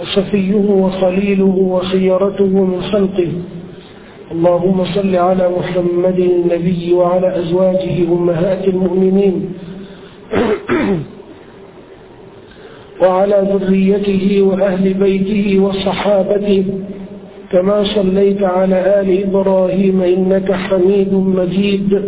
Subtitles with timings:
[0.00, 3.28] وصفيه وخليله وخيرته من خلقه.
[4.32, 9.52] اللهم صل على محمد النبي وعلى أزواجه أمهات المؤمنين.
[13.02, 16.64] وعلى ذريته وأهل بيته وصحابته.
[17.52, 22.02] كما صليت على آل إبراهيم إنك حميد مجيد.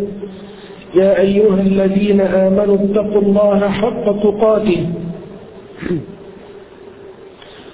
[0.94, 4.86] يا أيها الذين آمنوا اتقوا الله حق تقاته.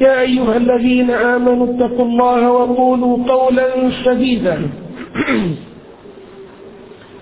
[0.00, 4.62] يا أيها الذين آمنوا اتقوا الله وقولوا قولا سديدا.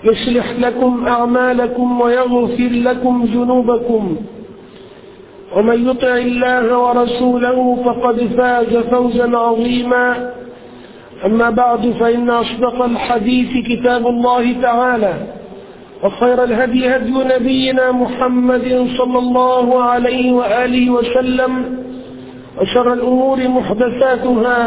[0.05, 4.17] يصلح لكم أعمالكم ويغفر لكم ذنوبكم.
[5.57, 10.33] ومن يطع الله ورسوله فقد فاز فوزا عظيما.
[11.25, 15.15] أما بعد فإن أصدق الحديث كتاب الله تعالى
[16.05, 21.88] وخير الهدي هدي نبينا محمد صلى الله عليه وآله وسلم.
[22.58, 24.62] وشر الأمور محدثاتها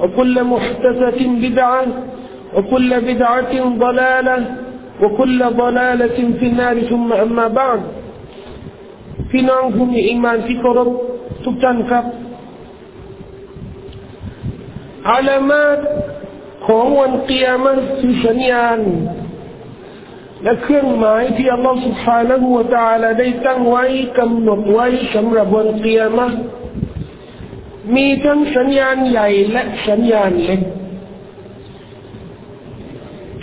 [0.00, 1.86] وكل محدثة بدعة
[2.56, 3.54] وكل بدعة
[3.84, 4.38] ضلالة
[5.02, 7.80] وكل ضلالة في النار ثم أما بعد
[9.30, 10.90] พี่น้องผู้มีอิมานที่เคารพ
[11.44, 12.04] ทุกท่านครับ
[15.10, 15.78] อาลามาต
[16.66, 18.80] ของวันเกียรติคือสัญญาณ
[20.42, 23.84] และเครื่องหมายที่อัลลอฮฺ سبحانه และ تعالى ได้ตั้งไว้
[24.18, 26.36] กำหนดไว้สำหรับวันเกียรติ
[27.95, 30.61] มีทั้งสัญญาณใหญ่และสัญญาณเล็ก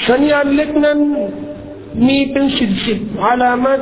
[0.09, 0.99] สัญญาณเล็กนั้น
[2.07, 3.81] มีเป็นสิบสิบอาลามัด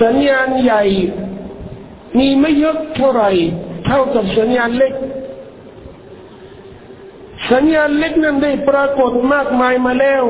[0.00, 0.84] สัญญาณใหญ่
[2.18, 3.30] มีไม่เยอะเท่าไหร่
[3.86, 4.94] เท่ากับสัญญาณเล็ก
[7.50, 10.24] สัญญาณเล็กนั้นได้ปรากฏมากมายมาแล้ว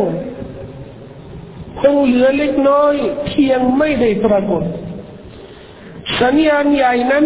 [1.80, 2.94] คงเหลือเล็กน้อย
[3.28, 4.62] ที่ยังไม่ได้ปรากฏ
[6.20, 7.24] สัญญาณใหญ่นั้น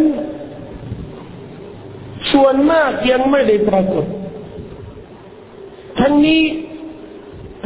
[2.37, 4.05] ส่วนมากยังไม่ได้ปรากฏ
[6.01, 6.43] ทั้งนี้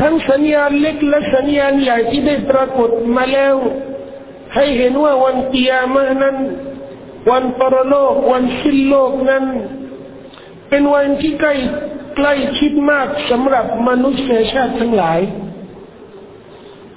[0.01, 3.55] ทั้งสัญญาณเล็กและสัญญาณใหญ่ที่ได้ปรากฏมาแล้ว
[4.55, 6.37] ให้เห็นว่าวันเกียมานั้น
[7.31, 9.45] วันปรโลก วันสิ้นโลกนั้น
[10.69, 11.55] เป็นวันที่ใกล้
[12.17, 15.21] ใกล้ชิดมากสำหรับมนุษยชาติทั้งหลาย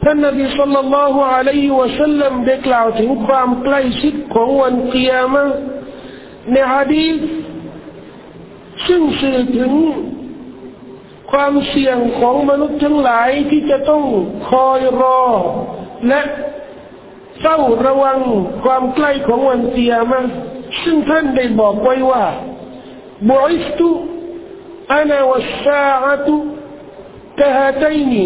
[0.04, 5.44] ท่านนบีสุลต่านละฮ์อะลัยฮิวะสัลลัมได้กล่าวถึงความใกล้ชิดของวันเกียมา
[6.52, 7.16] ในฮะดีษ
[8.88, 9.74] ซึ่งสื่อถึง
[11.32, 14.04] ความเสี่ยงของมนุษย์ทั้งหลายที่จะต้อง
[14.50, 15.22] คอยรอ
[16.08, 16.22] และ
[17.40, 18.20] เฝ้าระวัง
[18.64, 20.20] ความใกล้ของวันเกียมา
[20.84, 22.26] ซึ่งท่านได้บอกไว้ว่า
[23.30, 23.90] บุอิสตุ
[24.94, 26.36] อานาวัสซาอะตุ
[27.40, 28.26] กะฮาตัยนี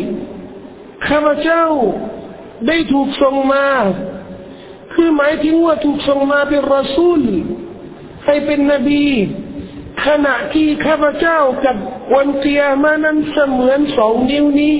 [1.07, 1.65] ข้าพเจ้า
[2.67, 3.67] ได้ถูกส่งมา
[4.93, 7.21] คือหมายถึงว่าถูกส่งมาเป็นรอซูล
[8.25, 9.05] ให้เป็นนบี
[10.05, 11.77] ขณะที่ข้าพเจ้ากับ
[12.15, 14.77] วันเกียมานั้นเสมือนสองนิ้วนี้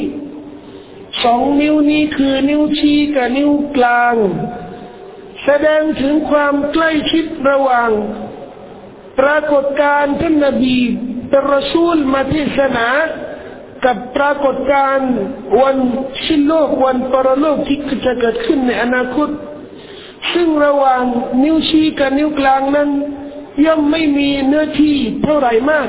[1.23, 4.15] สองนิ้วนี้คือนิ้วชี้กับนิ้วกลาง
[5.43, 7.89] แสดงถึงความใกล้ชิดระหว่าง
[9.19, 10.77] ปรากฏการณ์ท่านนบี
[11.29, 12.87] เป็นรอซูลมาเทศนา
[13.85, 15.11] กับปรากฏการณ์
[15.61, 15.77] วัน
[16.25, 19.29] สิ้นโลกวันปรโลกที่จะเกิดขึ้นในอนาคต
[20.33, 21.01] ซึ่งระหว่าง
[21.43, 22.89] นิ้วชี้กับนิ้วกลางนั้น
[23.65, 25.87] ย่อมไม่มีเนื้อที่เท่าไหร่มาก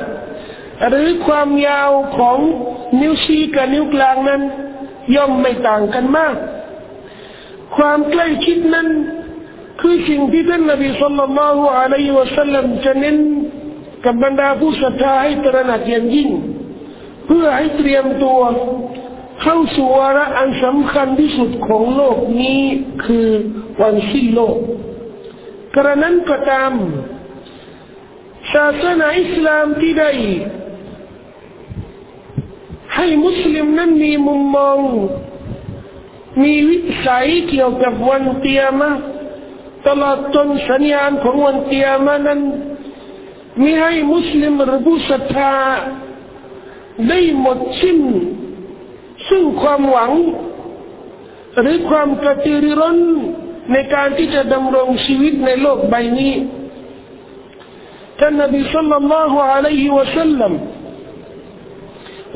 [0.89, 2.39] หรือความยาวของ
[3.01, 4.43] นิ้วชี้กับนิ้วกลางนั้น
[5.17, 6.37] ย่อมไม่ต่างกันมาก
[7.77, 8.89] ความใกล้ชิดนั้น
[9.81, 13.17] คือสิ่งที่ท่านนบีสุลต่านละฮ์อะลัยฮิวะสัลลัมจะเน้น
[14.05, 16.31] กับบรรดาผู้ศรัทธาให้ตระหนักอย่างยิ่ง
[17.27, 18.41] เพื่อให้เตรียมตัว
[19.43, 22.63] เข้าสู่วาระอันสำคัญที่สุดของโลกนี้
[23.05, 23.29] คือ
[23.81, 24.57] วันสิ้นโลก
[25.75, 26.73] กระนั้นก็ตาม
[28.53, 30.11] ศาสนาอิสลามที่ได้
[32.95, 34.79] ให้มุสลิมนั้นมีมุมมอง
[36.43, 38.91] มีวิสัยเกี่ยวกับวันเตียมะ
[39.87, 42.41] ตลอดจนสัญญาณของวันเตียมะนั้น
[43.63, 45.55] มีให้มุสลิมหรือผู้ศรัทธา
[47.09, 48.01] ได้หมดสิ้น
[49.29, 50.13] ซึ่งความหวัง
[51.61, 52.99] หรือความกระตือรือร้น
[53.73, 56.33] ในการที่จะดำรงชีวิตในโลกใบนี้
[58.21, 60.53] ท่านนบีสัลลัลลอฮุอะลัยฮิวสัลลัม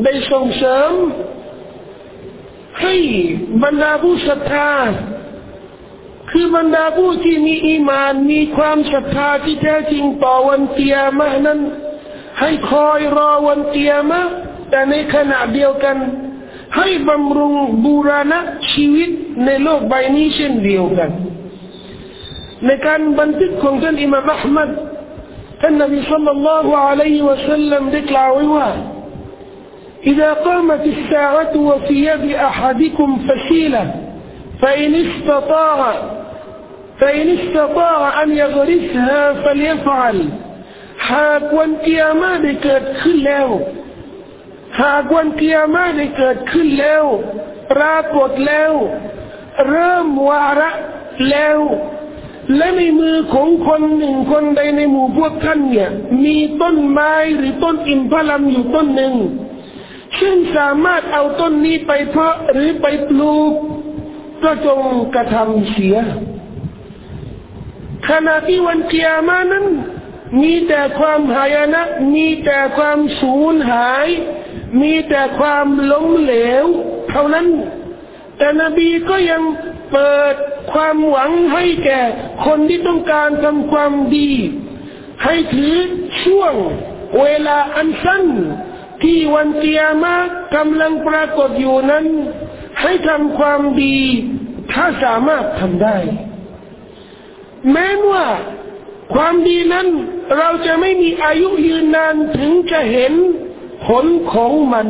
[0.04, 0.92] ได้ส่งเสริม
[2.80, 2.94] ให้
[3.62, 4.70] บรรดาผู้ศรัทธา
[6.30, 11.60] คือบรรดาผู้ที่มีอีมาน มีความศรัทธาที่แท้จริงต่อวันเกียมะนั้น
[12.40, 14.20] ให้คอยรอวันเกียมะ
[14.70, 15.96] แต่ในขณะเดียวกัน
[16.76, 17.54] ให้บำรุง
[17.84, 18.40] บูรณะ
[18.72, 19.10] ชีวิต
[19.44, 21.10] ในโลกใบนี้เช่นเดียวกัน
[22.66, 24.68] ในการบันทึกของท่านอิมามอัลมัด
[25.61, 28.69] ท่านนบีสัลลัลลอฮุอะลัยฮิวะสัลลัมได้กล่าวไว้ว่า
[30.11, 33.95] إذا قامت الساعة وفي يد أحدكم فسيلة
[34.61, 35.79] فإن استطاع
[36.99, 40.17] فإن استطاع أن يغرسها فليفعل
[41.11, 43.47] หากวันเกียร์มาได้เกิดขึ้นแล้ว
[44.81, 47.05] หากวันเกียร์มาได้เกิดขึ้นแล้ว
[47.71, 48.73] ปรากฏแล้ว
[49.69, 50.71] เริ่มวาระ
[51.29, 51.59] แล้ว
[52.56, 55.90] และในมือของคนหนึ่งคนใดในหมู่พวกท่านเนี่ย
[56.24, 59.14] มีต้นไม้หรือต้นอินทลัมอยู่ต้นหนึ่ง
[60.20, 63.52] ซึ่งสามารถเอาต้นนี้ไปเพาะหรือไปปลูก
[64.44, 64.80] ก็จง
[65.14, 65.96] กระทำเสีย
[68.08, 69.66] ขณะที่วันเกียรมานั้น
[70.42, 71.82] มีแต่ความหายนะ
[72.14, 74.06] มีแต่ความสูญหาย
[74.80, 76.64] มีแต่ความล้มเหลว
[77.10, 77.46] เท่านั้น
[78.38, 79.42] แต่นบีก็ยัง
[79.92, 80.34] เปิด
[80.72, 82.00] ความหวังให้แก่
[82.46, 84.30] คนที่ต้องการทำความดี
[85.24, 85.76] ให้ถือ
[86.22, 86.54] ช่วง
[87.20, 88.26] เวลาอันสั้น
[89.02, 90.16] ที่วันเกียมา
[90.56, 92.06] กำลังปรากฏอยู่นั้น
[92.80, 93.98] ให้ทำความดี
[94.72, 95.98] ถ้าสามารถทำได้
[97.72, 98.26] แม้ว่า
[99.14, 99.86] ความดีนั้น
[100.38, 103.12] เราจะไม่มีอายุยืนนานถึงจะเห็น
[103.86, 104.88] ผลของมัน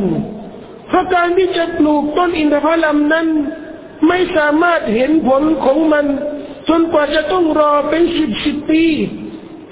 [0.89, 3.27] เพราะการที่จะปลูกต้นอินทผลัมนั้น
[4.09, 6.07] ไม่สามารถเห็นผลของมัน
[6.69, 8.85] จนกว่าจะต้องรอเป็นสิบสิบปี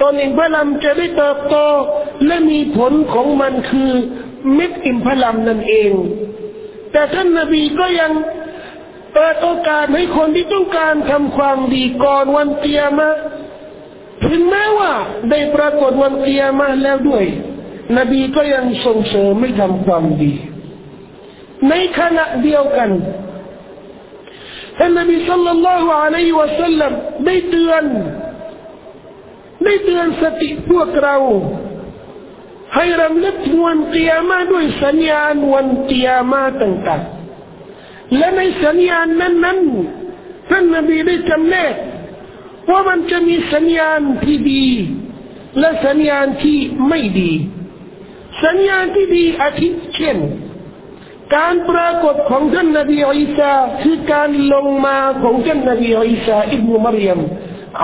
[0.01, 1.57] ต้นอินทผลัมจะได้เติบโต
[2.27, 3.91] และมีผลของมันคือ
[4.55, 5.93] เม็ดอินทผลัมนั่นเอง
[6.93, 8.13] แต่ท่านนบีก็ยัง
[9.15, 13.11] เปิดโอกาสให้คนที่ต้องการทำความดีก่อนวันเตียมา
[14.27, 14.93] ถึงแม้ว่า
[15.31, 17.25] ได้ปรากฏวันเตียมาแล้วด้วย
[17.99, 20.33] นบีก็ยังส่งเสริมไม่ทำความดี
[21.69, 22.91] ในขณะเดียวกัน
[24.81, 26.93] ท่านนบีสัลลัลลอฮุอะลัยฮิวะสัลลัม
[27.27, 27.85] ได้เตือน
[29.65, 31.17] ได้เตือนสติพวกเรา
[32.75, 41.75] ให้รำลึกถึงวันเตียมาด้วยสัญญาณวันเตียมาต่างๆ และในสัญญาณนั้นๆท่านนบีได้จำแนก
[42.71, 44.67] ว่ามันจะมีสัญญาณที่ดี
[45.59, 47.33] และสัญญาณที่ไม่ดี
[48.45, 50.19] สัญญาณที่ดีอาทิเช่น
[51.37, 57.21] การปรากฏของท่านนบีอิสาคือการลงมาของท่านนบีอิสาอิบนุมารยม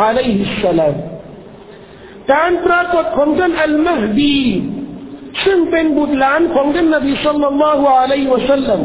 [0.00, 0.94] อะลัยฮิสสลาม
[2.32, 4.42] การปรากฏของท่านอัลมหดี
[5.44, 8.80] ซึ่งเป็นบุตรหลานของท่านนบีสัลลัลลอฮุอะลัยฮิวะสัลลัม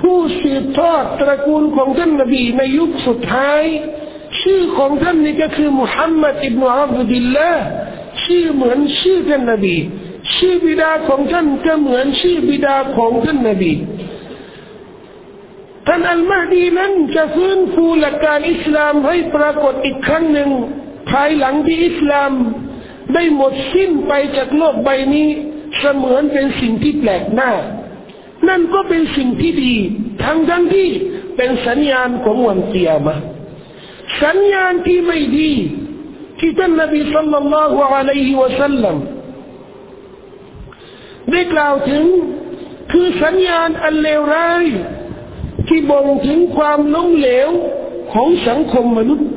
[0.00, 3.62] ผู้สืบทอดตระกูลของท่านนบีในยุคสุดท้าย
[4.42, 7.50] ชื่อของท่านนี่ก็คือมุฮัมมัดอิบนุอับดุลละ
[8.24, 9.76] ชื่อเหมือนชื่อท่านนบี
[10.34, 13.72] ชื่อบิดาของท่านก็เหมือนชื่อบิดาของท่านนบี
[15.86, 20.50] ท่านอัลมาดีนั้นจะฟื้นฟูหลักการอิสลามให้ปรากฏอีกครั้งหนึ่ง
[21.10, 22.32] ภายหลังที่อิสลาม
[23.14, 25.28] ได้หมดสิ้นไปจากโลกใบนี้
[25.78, 27.52] เสมือนเป็นสิ่งที่แปลกหน้า
[28.48, 29.74] นั่นก็เป็นสิ่งที่ดี
[30.24, 30.88] ทั้งทั้งที่
[31.36, 33.16] เป็นสัญญาณของวันเตียมา
[34.22, 35.50] สัญญาณที่ไม่ดี
[36.38, 38.96] ที่ท่านนบีสัลลัลลอฮุอะลัยฮิวะสัลลัม
[41.31, 42.05] ได้กล่าวถึง
[42.91, 44.65] คือสัญญาณอันเลวร้าย
[45.67, 47.49] ที่บ่งถึงความล้มเหลว
[48.13, 49.29] ของสังคมมนุษย์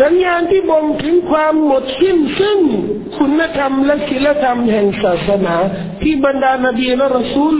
[0.00, 2.58] สัญญาณที่บ่งถึงความหมดสิ้นซึ่ง
[3.18, 5.56] คุณธรรมและศีลธรรมแห่งศาสนา
[6.02, 7.54] ที่บรรดานบีและรอซูล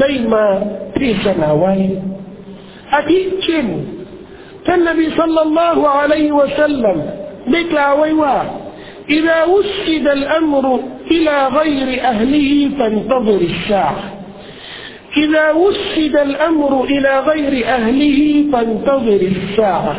[0.00, 0.44] ได้มา
[0.94, 1.74] เทศนาไว้
[2.94, 3.66] อาทิเช่น
[4.66, 6.96] ท่านนบีสัลลัลลอฮุอะลัยฮิวะสัลลัม
[7.52, 8.36] ได้กล่าวไว้ว่า
[9.10, 10.64] إذا وسد الأمر
[11.10, 14.04] إلى غير أهله فانتظر الساعة
[15.16, 18.18] إذا وسد الأمر إلى غير أهله
[18.52, 19.96] فانتظر الساعة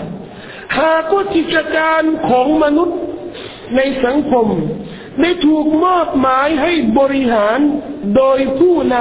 [0.80, 3.00] หากว่ากิจการของมนุษย์
[3.76, 4.48] ในสังคม
[5.22, 7.60] ได้ถูกมอบหมายให้บริหาร
[8.16, 8.96] โดยผู้น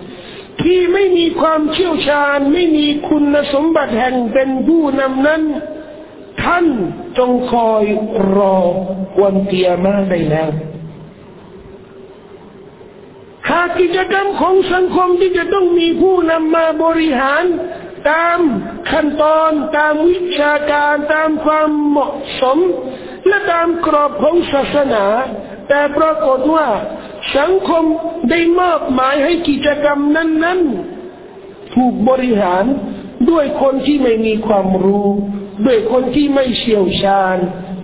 [0.00, 5.42] ำที่ไม่มีความเชี่ยวชาญ ไม่มีคุณสมบัติแห่งเป็นผู้นำนั้น
[6.42, 6.66] ท่าน
[7.18, 7.84] จงคอย
[8.36, 8.58] รอ
[9.20, 10.50] วันเตียมาได้แล้ว
[13.49, 17.43] หากกิจกรรมของสังคมที่จะต้องมีผู้นำมาบริหาร
[18.09, 18.39] ตาม
[18.91, 22.57] ขั้นตอนตามวิชาการตามความเหมาะสม
[23.27, 25.05] และตามกรอบของศาสนา
[25.67, 26.67] แต่ปรากฏว่า
[27.37, 27.83] สังคม
[28.29, 30.59] ได้มอบหมายให้กิจกรรมนั้น
[31.17, 32.65] ๆ ถูกบริหาร
[33.29, 35.07] ด้วยคนที่ไม่มีความรู้
[35.65, 37.37] ด้วยคนที่ไม่เชี่ยวชาญ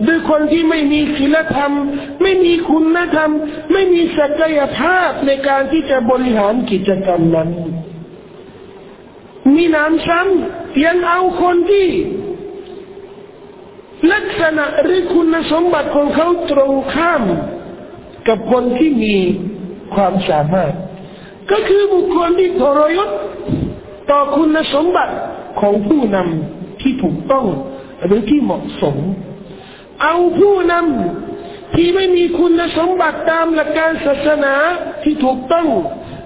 [0.07, 1.73] ด้วยคนที่ไม่มีศีลธรรม
[2.21, 3.31] ไม่มีคุณธรรม
[3.71, 7.49] ไม่มีศักยภาพในการที่จะบริหารกิจกรรมนั้น
[9.55, 11.87] มีน้ำซ้ำยังเอาคนที่
[14.13, 17.23] ลักษณะหรือคุณสมบัติของเขาตรงข้าม
[18.27, 19.15] กับคนที่มี
[19.95, 20.73] ความสามารถ
[21.51, 23.09] ก็คือบุคคลที่ทรยศ
[24.11, 25.15] ต่อคุณสมบัติ
[25.59, 27.45] ของผู้นำที่ถูกต้อง
[28.05, 28.97] หรือที่เหมาะสม
[30.03, 34.55] เอาผู้นำที่ไม่มีคุณสมบัติตามหลักการศาสนา
[35.03, 35.67] ที่ถูกต้อง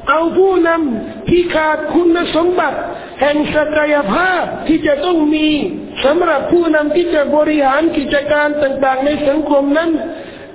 [0.10, 2.80] เอาผู้นำที่ขาดคุณสมบัติ
[3.22, 5.48] แห่งศักยภาพที่จะต้องมี
[6.06, 9.92] สำหรับผู้นำที่จะบริหารกิจการต่างๆ ในสังคมนั้น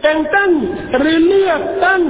[0.03, 0.53] แต่งตั้ง
[0.99, 2.03] หรือเลือกตั้ง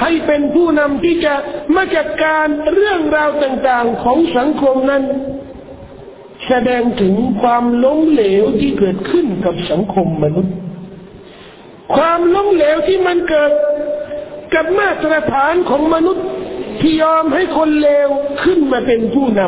[0.00, 1.34] ให้เป็นผู้นำที่จะ
[1.74, 5.04] มาจัดการเรื่องราวต่างๆ ของสังคมนั้น
[6.48, 10.54] แสดงถึงความล้มเหลวที่เกิดขึ้นกับสังคมมนุษย์
[11.94, 13.52] ความล้มเหลวที่มันเกิด
[14.54, 16.26] กับมาตรฐานของมนุษย์
[16.80, 18.08] ที่ยอมให้คนเลว
[18.42, 19.42] ขึ้นมาเป็นผู้น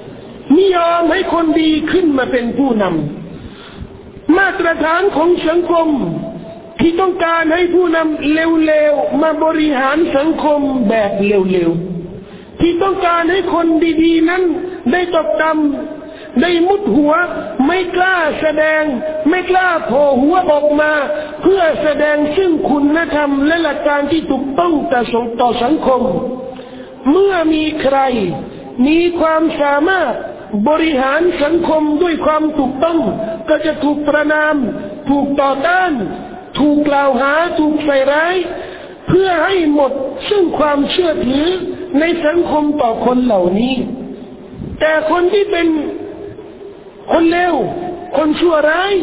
[0.00, 5.88] ำไม่ยอมให้คนดีขึ้นมาเป็นผู้นำมาตรฐานของสังคม
[6.80, 13.66] ที่ต้องการให้ผู้นำเลวๆมาบริหารสังคมแบบเลวๆที่ต้องการให้คน
[14.02, 14.42] ดีๆนั้น
[14.92, 15.99] ได้ตกต่ำ
[16.40, 17.12] ได้มุดหัว
[17.66, 18.82] ไม่กล้าแสดง
[19.28, 20.92] ไม่กล้าโผล่หัวออกมา
[21.42, 26.02] เพื่อแสดงซึ่งคุณธรรมและหลักการที่ถูกต้องแต่ส่งต่อสังคม
[27.10, 27.98] เมื่อมีใคร
[28.86, 30.12] มีความสามารถ
[30.68, 32.98] บริหารสังคมด้วยความถูกต้อง
[33.48, 34.56] ก็จะถูกประนาม
[35.10, 35.92] ถูกต่อต้าน
[36.58, 38.36] ถูกกล่าวหาถูกใส่ร้าย
[39.08, 39.92] เพื่อให้หมด
[40.28, 41.46] ซึ่งความเชื่อถือ
[42.00, 43.74] ในสังคมต่อคนเหล่านี้
[44.80, 45.66] แต่คนที่เป็น
[47.12, 47.54] คนเลว
[48.16, 48.94] คนชั่วร้าย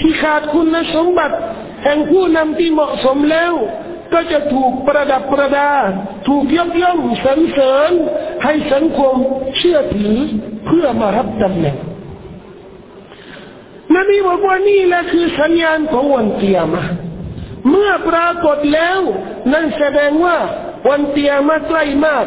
[0.00, 1.36] ที่ขาดคุณสมบัติ
[1.84, 3.52] แห่งผู้นำที่เหมาะสมแล้ว
[4.12, 5.70] ก็จะถูกประดับประดา
[6.28, 7.90] ถูกยกย่องสรรเสริญ
[8.44, 9.14] ให้สังคม
[9.56, 10.16] เชื่อถือ
[10.66, 11.76] เพื่อมารับตำแหน่ง
[13.94, 16.84] นบีบอกว่านี่แหละคือสัญญาณของวันเตียมะ
[17.68, 18.98] เมื่อปรากฏแล้ว
[19.52, 20.36] นั่นแสดงว่า
[20.88, 22.26] วันเตียมะใกล้มาก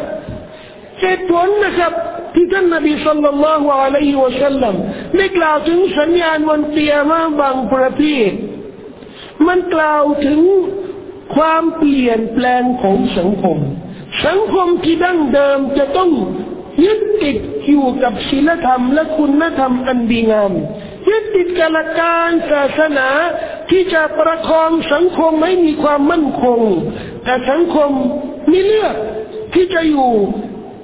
[1.00, 1.92] เหตุผลนะครับ
[2.34, 4.74] ที่ท่านนบีสัลลัลลอฮุอะลัยฮิวะสัลลัม
[5.16, 8.30] ได้กล่าวถึงสัญญาณวันเตียมาบางประเภท
[9.46, 10.40] มันกล่าวถึง
[11.36, 13.58] ความเปลี่ยนแปลงของสังคม
[14.26, 16.10] สังคมที่ดั้งเดิมจะต้อง
[16.84, 17.36] ยึดติด
[17.68, 20.52] อยู่กับศีลธรรมและคุณธรรมอันดีงาม
[21.08, 23.08] ยึดติดกับหลักการศาสนา
[23.70, 26.60] ที่จะประคองสังคมให้มีความมั่นคง
[27.24, 27.90] แต่สังคม
[28.50, 28.94] มีเลือก
[29.54, 30.12] ที่จะอยู่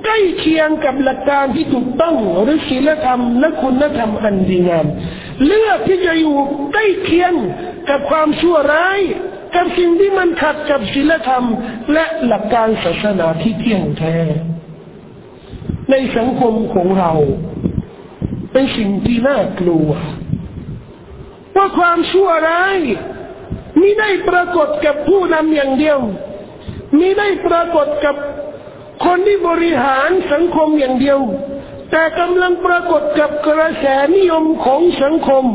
[0.05, 4.87] ใกล้เคียงกับหลักการที่ถูกต้องหรือศีลธรรมและคุณธรรมอันดีงาม
[5.47, 6.37] เลือกที่จะอยู่
[6.73, 7.33] ใกล้เคียง
[7.91, 9.01] กับความชั่วร้าย
[9.55, 11.45] กับสิ่งที่มันขัดกับศีลธรรม
[11.93, 14.17] และหลักการศาสนาที่เที่ยงแท้
[15.91, 17.13] ในสังคมของเรา
[18.53, 19.89] เป็นสิ่งที่น่ากลัว
[21.57, 22.79] ว่าความชั่วร้าย
[23.81, 25.99] มิได้ปรากฏกับผู้นำอย่างเดียว
[26.99, 28.17] มิได้ปรากฏกับ
[29.05, 31.21] คนที่บริหารสังคมอย่างเดียว
[31.91, 35.47] แต่กำลังปรากฏกับกระแสนิยมของสังคม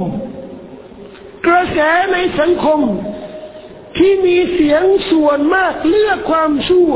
[1.47, 1.79] กระแส
[2.13, 2.79] ในสังคม
[3.97, 6.93] ที่มีเสียงส่วนมากเลือกความชั่ว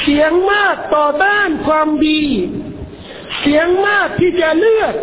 [0.00, 2.22] เสียงมากต่อต้านความดี
[3.40, 4.94] เสียงมากที่จะเลือก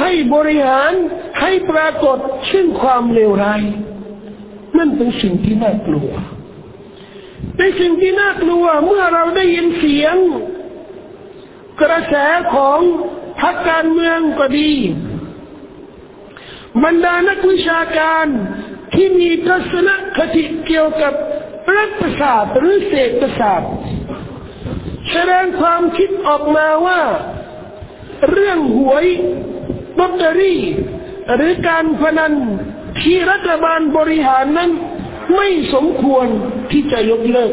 [0.00, 0.92] ให้บริหาร
[1.40, 2.18] ให้ปรากฏ
[2.52, 3.62] ซึ่งความเลวร้าย
[4.78, 6.10] นั่นเป็นสิ่งที่น่ากลัว
[7.56, 10.16] เป็นสิ่งที่น่ากลัวเมื่อเราได้ยินเสียง
[11.82, 12.14] กระแส
[12.54, 12.80] ของ
[13.40, 14.72] พรรคการเมืองก็ดี
[16.84, 18.26] บรรดานักวิชาการ
[18.94, 21.14] ที่มีทัศนคติเกี่ยวกับ
[21.76, 23.72] รัฐศาสตร์หรือเศรษฐศาสตร์
[25.10, 27.00] แสดงความคิดออกมาว่า
[28.30, 29.06] เรื่องหวย
[29.98, 30.60] ลอตเตอรี่
[31.34, 32.34] หรือการพนัน
[33.02, 34.70] ที่รัฐบาลบริหารนั้น
[35.36, 36.26] ไม่สมควร
[36.70, 37.52] ที่จะยกเลิก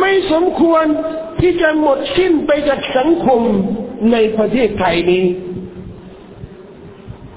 [0.00, 0.84] ไม่สมควร
[1.40, 3.40] ที่จะหมดสิ้นไปจากสังคม
[4.12, 5.24] ในประเทศไทยนี้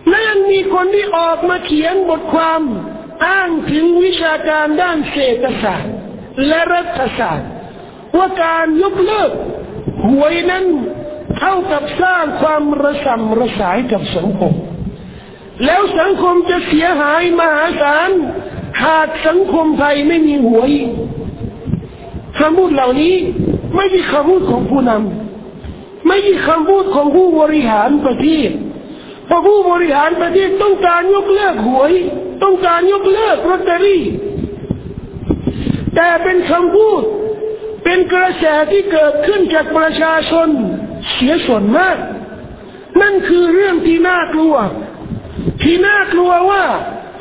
[0.09, 2.61] และยังมีคนที่ออกมาเขียนบทความ
[3.25, 5.93] อ้างถึงวิชาการด้านเศรษฐศาสตร์
[6.47, 7.49] และรัฐศาสตร์
[8.17, 9.31] ว่าการยกเลิก
[10.07, 10.65] หวยนั้น
[11.37, 14.53] เท่ากับสร้างความระสำระสายกับสังคม
[15.65, 18.09] แล้วสังคมจะเสียหายมหาศาล
[18.83, 20.71] หากสังคมไทยไม่มีหวย
[22.39, 23.15] คำพูดเหล่านี้
[23.75, 28.49] ไม่ใช่คำพูดของผู้นำไม่ใช่คำพูดของผู้บริหารประเทศ
[29.25, 31.91] เพราะผู้บริหารประเทศต้องการยกเลิกหวย
[32.43, 34.03] ต้องการยกเลิกลอตเตอรี่
[35.95, 37.01] แต่เป็นคำพูด
[37.83, 40.47] เป็นกระแสที่เกิดขึ้นจากประชาชน
[41.11, 41.97] เสียส่วนมาก
[43.01, 44.55] นั่นคือเรื่องที่น่ากลัว
[45.63, 46.63] ที่น่ากลัวว่า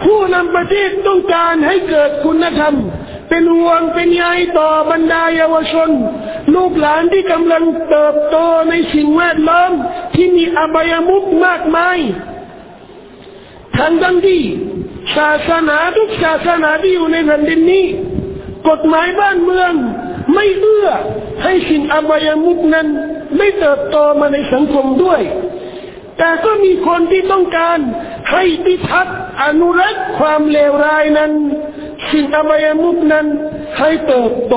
[0.04, 2.74] ผู้นำประเทศต้องการให้เกิดคุณธรรม
[3.28, 4.24] เป็นห่วงเป็นใย
[4.58, 5.90] ต่อบรรดาเยาวชน
[6.54, 8.36] ลูกหลานที่กำลังเติบโต
[8.68, 9.72] ในสิ่งแวดล้อม
[10.14, 11.98] ที่มีอบายมุขมากมาย
[13.78, 14.42] ทั้งทั้งที่
[15.16, 17.86] ศาสนาทุกศาสนาที่อยู่ในแผ่นดินนี้
[18.68, 19.72] กฎหมายบ้านเมือง
[20.34, 20.88] ไม่เอื้อ
[21.42, 22.88] ให้สิ่งอบายมุกนั้น
[23.36, 25.20] ไม่เติบโตมาในสังคมด้วย
[26.18, 27.78] แต่ก็มีคนที่ต้องการ
[28.30, 31.32] ให้พิทักษ์ อนุรักษ์ความเลวร้ายนั้น
[32.10, 33.26] สิ่งอบายมุกนั้น
[33.78, 34.56] ให้เติบโต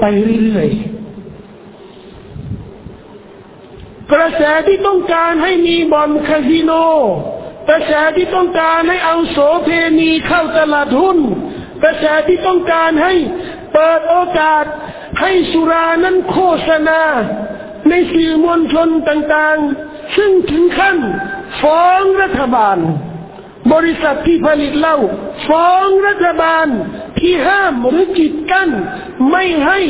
[0.00, 0.04] ไป
[0.42, 0.92] เรื่อยๆ
[4.12, 6.72] กระแสที่ต้องการให้มีบ่อนคาสิโน
[7.68, 9.68] กระแสที่ต้องการให้เอาโสเพ
[10.00, 11.18] ณีเข้าตลาดหุ้น
[11.82, 13.14] กระแสที่ต้องการให้
[13.72, 14.64] เปิดโอกาส
[15.20, 17.02] ให้สุรานั้นโฆษณา
[17.88, 20.96] ในสื่อมวลชนต่างๆ ซึ่งถึงขั้น
[21.60, 22.78] ฟ้องรัฐบาล
[23.72, 24.96] บริษัทที่ผลิตเหล้า
[25.48, 26.66] ฟ้องรัฐบาล
[27.20, 28.70] ที่ห้ามหรือกีดกั้น
[29.30, 29.80] ไม่ให้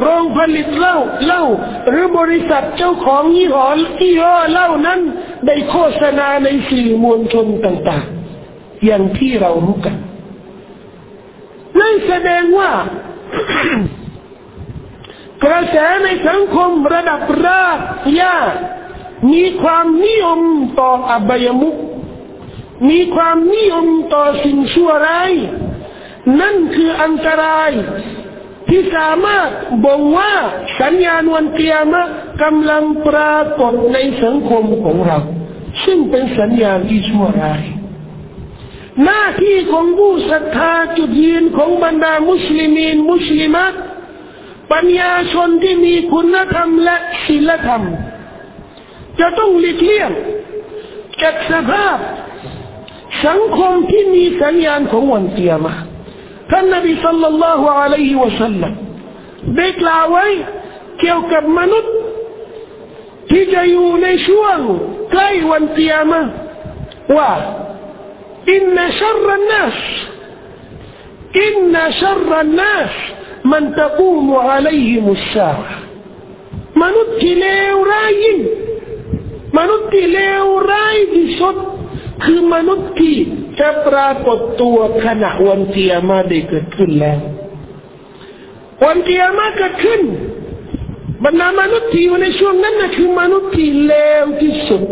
[0.00, 1.44] โรงผลิตเหล้าเหล้า
[1.88, 3.68] หรือบริษัทเจ้าของยี่ห้อ
[4.00, 5.00] ยี่ห้อเหล้านั้น
[5.46, 9.96] ได้โฆษณาในสื่อมวลชนต่างๆ อย่างที่เรารู้กัน
[11.80, 12.70] นั่นแสดงว่า
[15.44, 17.78] กระแสในสังคมระดับราก
[18.14, 18.36] หญ้า
[19.32, 20.40] มีความนิยม
[20.80, 21.76] ต่ออบายมุข
[22.88, 25.32] มีความนิยมต่อสิ่งชั่วร้าย
[26.40, 27.70] นั่นคืออันตราย
[28.68, 29.48] ที่สามารถ
[29.84, 30.34] บ่งว่า
[30.80, 32.02] สัญญาณวันเกียรมะ
[32.42, 35.18] กำลังปรากฏในสังคมของเรา
[35.84, 37.62] ซึ่งเป็นสัญญาณที่ชั่วร้าย
[39.04, 43.72] หน้าที่ของผู้ศรัทธาจุดยืนของบรรดามุสลิมีนมุสลิมัต
[44.72, 47.82] ปัญญาชนที่มีคุณธรรมและศีลธรรม
[49.20, 50.10] จะต้องหลีกเลี่ยง
[51.22, 51.96] จากสภาพ
[53.24, 55.74] สังคมที่มีสัญญาณของวันเกียรมา
[56.50, 58.72] ท่านนบีสัลลัลลอฮุอะลัยฮิวะสัลลัม
[59.56, 60.26] ได้กล่าวไว้
[61.00, 61.94] เกี่ยวกับมนุษย์
[63.30, 64.58] ที่จะอยู่ในช่วง
[65.10, 66.20] ใกล้วันเกียรมา
[67.16, 67.30] ว่า
[68.52, 69.78] อินนชัรนัส
[71.42, 72.92] อินนชัรนัส
[73.52, 75.52] มันตะกูมอะลัยฮิมุสซา
[76.82, 78.38] มนุษย์ที่เลวร้ายยิ่ง
[79.58, 81.56] มนุษย์ที่เลวร้ายที่สุด
[82.24, 83.16] คือมนุษย์ที่
[83.60, 87.18] จะปรากฏตัวขณะวันเกียรมาได้เกิดขึ้นแล้ว
[88.84, 90.00] วันเกียรมาเกิดขึ้น
[91.24, 94.82] บรรดามนุษย์ที่อยู่ในช่วงนั้นนะคือมนุษย์ที่เลวที่สุด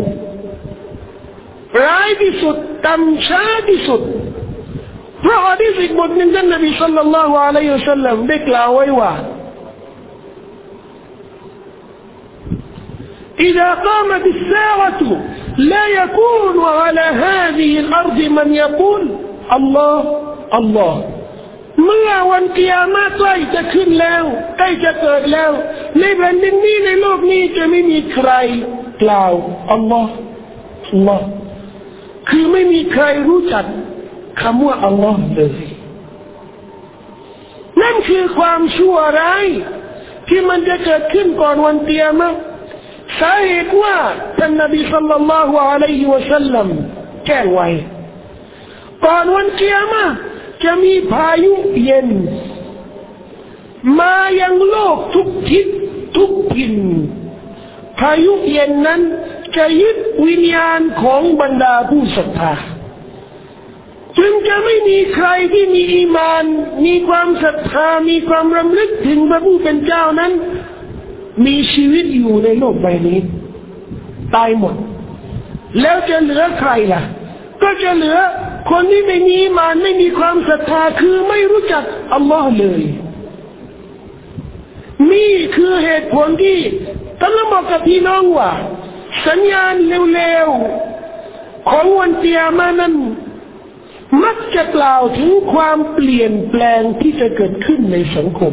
[1.84, 2.56] ร้ายที่สุด
[2.86, 4.00] ต่ำช้าที่สุด
[5.20, 9.12] เพราะอดีษอีกบทหนึ่งท่านนบีสัลลัลลอฮุอะลัยฮิวสัลลัมได้กล่าวไว้ว่า
[13.39, 15.01] إذا قامت الساعة
[15.57, 19.03] لا يكون على هذه الأرض من يقول
[19.53, 20.01] الله
[20.53, 20.95] الله
[21.85, 24.23] เมื่อวันกิยามาใกล้จะขึ้นแล้ว
[24.57, 25.51] ใกล้จะเกิดแล้ว
[25.99, 28.31] ในแผ่นดินนี้ในโลกนี้จะไม่มีใคร
[29.03, 29.33] กล่าว
[29.71, 30.13] อัลลอฮ์
[30.89, 31.25] อัลลอฮ์
[32.29, 33.65] คือไม่มีใครรู้จัก
[34.41, 35.67] คำว่าอัลลอฮ์เลย
[37.81, 39.47] นั่นคือความชั่วร้าย
[40.27, 42.33] ที่มันจะเกิดขึ้นก่อนวันเตียมะ
[43.20, 43.96] สาเหตุว่า
[44.38, 46.68] ท่านนบีสัลลัลลอฮุอะลัยฮิวะสัลลัม
[47.26, 47.68] แจ้งไว้
[49.04, 50.04] ก่อนวันเกียมะ
[50.64, 52.08] จะมีพายุเย็น
[53.98, 55.66] มายังโลกทุกทิศ
[56.16, 56.74] ทุกทิน
[57.98, 59.00] พายุเย็นนั้น
[59.56, 62.54] จะยึดวิญญาณของบรรดาผู้ศรัทธา
[64.18, 66.44] จึงจะไม่มีใครที่มีอีมาน
[66.86, 70.32] มีความศรัทธามีความรำลึกถึงพระผู้เป็นเจ้านั้น
[71.46, 73.18] มีชีวิตอยู่ในโลกใบนี้
[74.34, 74.74] ตายหมด
[75.80, 77.02] แล้วจะเหลือใครล่ะ
[77.62, 78.18] ก็จะเหลือ
[78.70, 82.82] คนที่ไม่มีมานไม่มีความศรัทธาคือไม่รู้จักอัลลอฮ์เลย
[85.12, 86.58] นี่คือเหตุผลที่
[87.20, 88.52] ท่านบอกกับพี่น้องว่า
[89.26, 89.74] สัญญาณ
[90.14, 92.94] เร็วๆของวันเตียมานั้น
[94.24, 98.52] มักจะกล่าวถึงความเปลี่ยนแปลงที่จะเกิดขึ้นในสังคม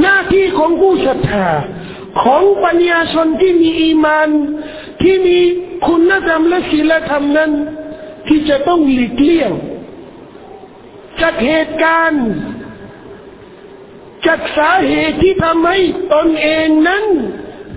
[0.00, 1.48] หน้าที่ของผู้ศรัทธา
[2.22, 4.28] ของปัญญาชนที่มีอีมาน
[5.02, 5.38] ที่มี
[5.86, 7.50] คุณธรรมและศีลธรรมนั้น
[8.28, 9.52] ที่จะต้องหลีกเลี่ยง
[11.20, 12.26] จากเหตุการณ์
[14.26, 15.78] จากสาเหตุที่ทำให้
[16.14, 17.04] ตนเองนั้น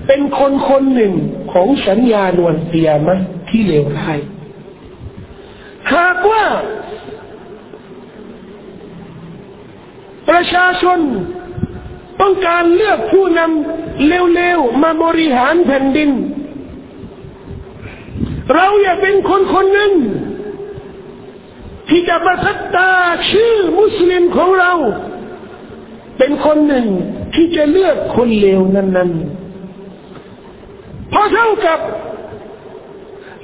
[0.08, 1.13] เป็นคนคนหนึ่ง
[1.54, 4.19] ของสัญญาณวันเตียมะที่เลวร้าย
[5.93, 6.45] หากว่า
[10.30, 10.99] ประชาชน
[12.21, 16.12] ต้องการเลือกผู้นำเร็วๆมาบริหารแผ่นดิน
[18.54, 19.93] เราอย่าเป็นคนคนหนึ่ง
[21.89, 22.91] ที่จะประทับตา
[23.32, 24.73] ชื่อมุสลิมของเรา
[26.17, 26.88] เป็นคนหนึ่ง
[27.36, 31.80] ที่จะเลือกคนเลวนั้นๆ เพราะเท่ากับ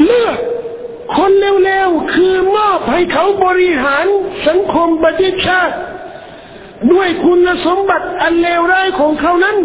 [0.05, 0.37] เลือก
[1.17, 1.31] คน
[1.65, 4.05] เร็วๆ คือมอบให้เขาบริหาร
[4.47, 5.75] สังคมประเทศชาติ
[6.92, 9.56] ด้วยคุณสมบัติอันเลวร้ายของเขานั้น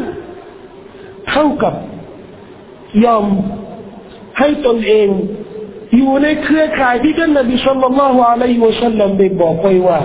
[1.30, 1.74] เท่ากับ
[3.04, 3.26] ยอม
[4.39, 5.08] ให้ตนเอง
[5.96, 10.00] อยู่ในเครือข่ายที่ท่านนบีสุลต่านละฮ์อะลัยฮิวะสัลลัมได้บอกไว้ว่า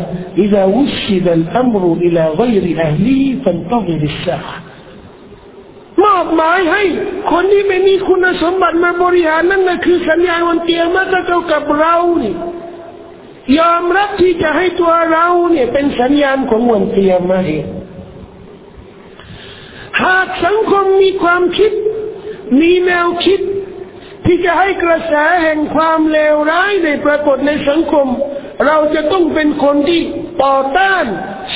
[0.44, 4.56] إذا وسد الأمر إلى غير أهله فانتظر الساعة
[6.04, 6.82] มอบหมายให้
[7.32, 12.34] คนที่ไม่มีคุณสมบัติมาบริหารนั่นนะคือสัญญาณวันเตียมาก็เท่ากับเรานี่
[13.59, 17.65] ยอมรับที่จะให้ตัวเราเนี่ยเป็นสัญญาณของวันเตียมาเอง
[20.03, 21.71] หากสังคมมีความคิด
[22.61, 23.39] มีแนวคิด
[24.25, 28.07] ที่จะให้กระแสแห่งความเลวร้ายในปรากฏในสังคม
[28.65, 30.01] เราจะต้องเป็นคนที่
[30.43, 31.05] ต่อต้าน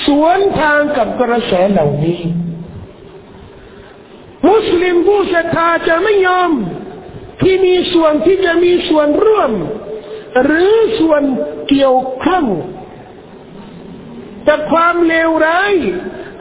[0.05, 2.21] สวนทางกับกระแสเหล่านี้
[4.47, 6.51] มุสลิมผู้ศรัทธาจะไม่ยอม
[7.41, 9.51] ที่มีส่วนที่จะมีส่วนร่วม
[10.43, 11.23] หรือส่วน
[11.69, 12.45] เกี่ยวข้อง
[14.47, 15.73] จากความเลวร้าย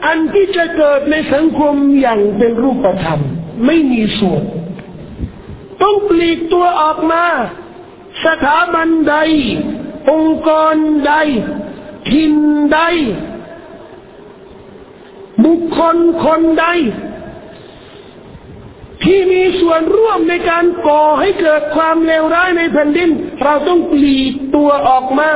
[0.05, 3.21] อันที่จะเกิดในสังคมอย่างเป็นรูปธรรม
[3.65, 4.43] ไม่มีส่วน
[5.81, 7.25] ต้องปลีกตัวออกมา
[8.25, 9.15] สถาบันใด
[10.11, 10.75] องค์กร
[11.07, 11.13] ใด
[12.09, 12.33] ทิน
[12.73, 12.79] ใด
[15.45, 16.67] บุคคลคนใด
[19.04, 23.10] ที่มีส่วนร่วมในการก่อให้เกิดความเลวร้ายในแผ่นดิน
[23.42, 25.30] เราต้องปลีกตัวออกมา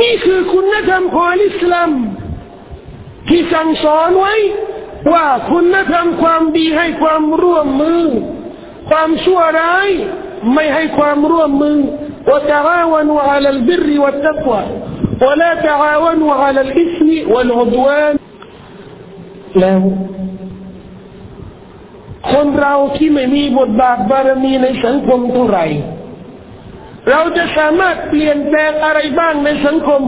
[0.00, 1.90] นี่คือคุณธรรมของอิสลาม
[3.28, 4.34] ที่สั่งสอนไว้
[5.12, 8.02] ว่าคุณธรรมความดีให้ความร่วมมือ
[8.90, 9.88] ความชั่วร้าย
[10.54, 11.78] ไม่ให้ความร่วมมือ
[12.30, 14.62] وتعاونوا على البر والتقوى
[15.22, 18.14] ولا تعاونوا على الإثم والعدوان
[19.59, 19.81] แล้ว
[22.31, 25.65] คนเราที่ไม่มีบทบาทบารมีในสังคมเท่าไหร่
[27.09, 30.01] เราจะสามารถเปลี่ยนแปลงอะไรบ้างในสังคม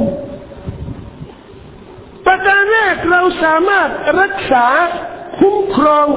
[2.26, 3.90] ประการแรกเราสามารถ
[4.22, 4.68] รักษา
[5.40, 6.08] คุ้มครอง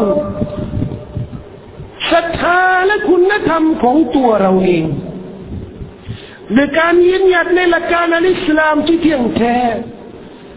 [2.13, 4.85] ศรัทธาและคุณธรรมของตัวเราเอง
[6.55, 9.57] โดยการยืนหยัดในหลักการอิสลามที่เที่ยงแท้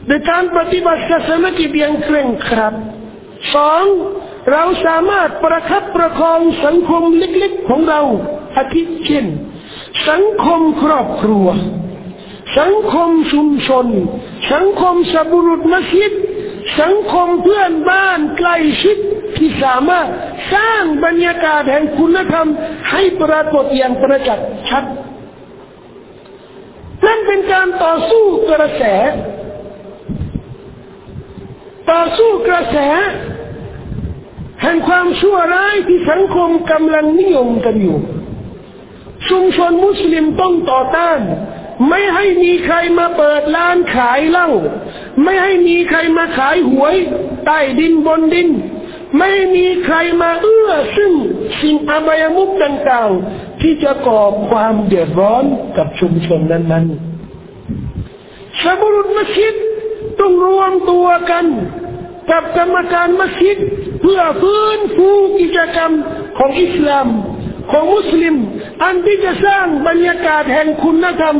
[0.08, 2.74] โดยการปฏิบัติศาสนกิจอย่างเคร่งครัด
[3.56, 3.84] สอง
[4.52, 8.02] เราสามารถประคับประคองสังคมเล็กๆของเรา
[8.58, 9.26] อาทิเช่น
[10.10, 11.48] สังคมครอบครัว
[12.60, 13.88] สังคมชุมชน
[14.54, 16.14] สังคมสบุรุษมัสยิด
[16.82, 18.98] สังคมเพื่อนบ้านใกล้ชิด
[19.38, 20.08] ที่สามารถ
[20.54, 22.48] สร้างบรรยากาศแห่งคุณธรรม
[22.92, 24.84] ให้ปรากฏอย่างประจักษ์ชัด
[27.06, 28.84] นั่นเป็นการต่อสู้กระแส
[31.90, 32.78] ต่อสู้กระแส
[34.62, 37.98] แห่งความชั่วร้ายที่สังคมกำลังนิยมกันอยู่
[39.30, 41.20] ชุมชนมุสลิมต้องต่อต้าน
[41.90, 44.50] ไม่ให้มีใครมาเปิดร้านขายเหล้า
[45.24, 46.96] ไม่ให้มีใครมาขายหวย
[47.46, 48.50] ใต้ดินบนดิน
[49.18, 51.12] ไม่มีใครมาเอื้อซึ่ง
[51.62, 55.44] สิ่งอบายมุกต่างๆ ที่จะก่อความเดือดร้อน
[55.78, 59.56] กับชุมชนนั้นๆชาวบุรุษมัสยิด
[60.22, 61.46] ต้องรวมตัวกัน
[62.32, 63.58] กับกรรมการมัสยิด
[64.02, 65.92] เพื่อฟื้นฟูกิจกรรม
[66.38, 67.08] ของอิสลาม
[67.72, 68.36] ของมุสลิม
[68.84, 71.36] อันที่จะสร้างบรรยากาศแห่งคุณธรรม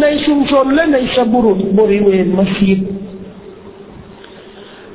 [0.00, 2.80] ในชุมชนและในสบุรุษบริเวณมัสยิด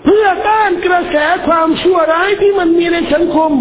[0.06, 1.16] เพื่อต้านกระแส
[1.48, 3.52] ความชั่วร้ายที่มันมีในสังคม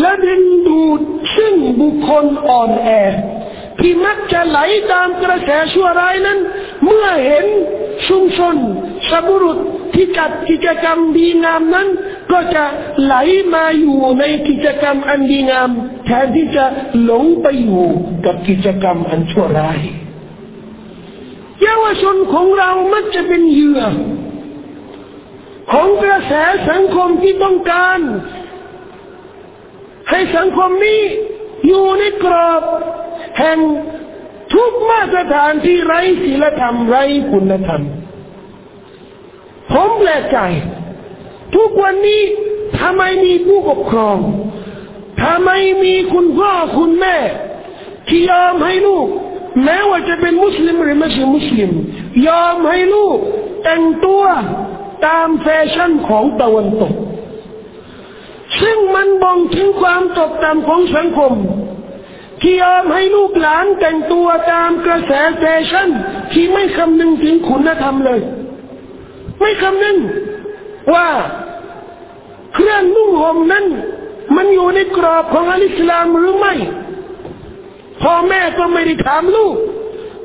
[0.00, 1.00] และดึงดูด
[1.36, 2.90] ซึ่งบุคคลอ่อนแอ
[3.80, 4.58] ที่มักจะไหล
[4.92, 6.38] ตามกระแสชั่วร้ายนั้น
[6.84, 7.44] เมื่อเห็น
[8.08, 8.56] ชุมชน
[9.10, 9.58] สบุรุษ
[9.94, 11.88] ที่จัดกิจกรรมดีงามนั้น
[12.32, 12.64] ก็จะ
[13.02, 13.14] ไหล
[13.54, 15.70] มาอยู่ในกิจกรรมอันดีงาม
[16.06, 16.64] แทนที่จะ
[17.02, 17.86] หลงไปอยู่
[18.24, 19.80] กับกิจกรรมอันชั่วร้าย
[21.62, 23.82] เยาวชนของเรามักจะเป็นเหยื่อ
[25.72, 26.32] ของกระแส
[26.68, 28.00] สังคมที่ต้องการ
[30.10, 31.00] ให้สังคมนี้
[31.66, 32.62] อยู่ในกรอบ
[33.38, 33.58] แห่ง
[34.54, 37.82] ทุกมาตรฐานที่ไร้ศีลธรรมไร้คุณธรรม
[39.72, 40.38] ผมแปลกใจ
[41.54, 42.22] ทุกวันนี้
[42.80, 44.18] ทำไมมีผู้ปกครอง
[45.22, 45.50] ทำไม
[45.84, 47.16] มีคุณพ่อคุณแม่
[48.08, 49.06] ที่ยอมให้ลูก
[49.64, 51.70] แม้ว่าจะเป็นมุสลิมหรือไม่ใช่มุสลิม
[52.28, 53.16] ยอมให้ลูก
[53.64, 54.22] แต่งตัว
[55.06, 56.94] ตามแฟชั่นของตะวันตก
[58.60, 61.32] ซึ่งมันบ่งถึงความตกต่ำของสังคม
[62.42, 65.88] ที่ยอมให้ลูกหลานแต่งตัวตามกระแสแฟชั่น
[66.32, 68.20] ที่ไม่คำนึงถึงคุณธรรมเลย
[69.40, 69.98] ไม่คำนึง
[70.94, 71.08] ว่า
[72.54, 73.66] เครื่องนุ่งห่มนั้น
[74.36, 76.54] มันอยู่ในกรอบของอัลอิสลามหรือไม่
[78.02, 79.54] พ่อแม่ก็ไม่ได้ถามลูก